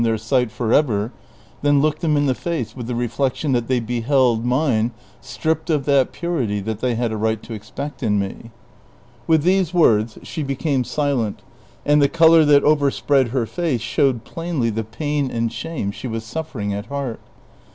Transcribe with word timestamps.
237 0.01 0.11
their 0.11 0.41
sight 0.41 0.51
forever 0.51 1.11
than 1.61 1.79
look 1.79 1.99
them 1.99 2.17
in 2.17 2.25
the 2.25 2.33
face 2.33 2.75
with 2.75 2.87
the 2.87 2.95
reflec 2.95 3.35
tion 3.35 3.51
that 3.51 3.67
they 3.67 3.79
behehl 3.79 4.43
mine 4.43 4.89
stripped 5.21 5.69
of 5.69 5.85
that 5.85 6.11
pnrity 6.11 6.59
that 6.65 6.79
they 6.81 6.95
had 6.95 7.11
a 7.11 7.17
right 7.17 7.43
to 7.43 7.53
expect 7.53 8.01
in 8.01 8.17
me." 8.17 8.49
With 9.27 9.43
these 9.43 9.75
words 9.75 10.17
she 10.23 10.41
became 10.41 10.83
silent, 10.83 11.43
and 11.85 12.01
the 12.01 12.09
color 12.09 12.43
that 12.45 12.63
overspread 12.63 13.27
her 13.27 13.45
face 13.45 13.81
showed 13.81 14.23
plainly 14.23 14.71
the 14.71 14.83
pain 14.83 15.29
and 15.29 15.53
shame 15.53 15.91
she 15.91 16.07
was 16.07 16.23
snffering 16.25 16.73
at 16.73 16.87
heart. 16.87 17.19